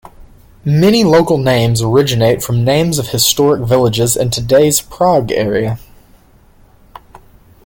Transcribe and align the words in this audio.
Many 0.65 1.03
local 1.03 1.37
names 1.37 1.79
originate 1.83 2.41
from 2.41 2.63
names 2.65 2.97
of 2.97 3.09
historic 3.09 3.61
villages 3.67 4.15
in 4.17 4.31
today's 4.31 4.81
Prague 4.81 5.31
area. 5.31 5.77